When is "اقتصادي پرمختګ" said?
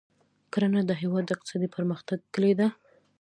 1.35-2.17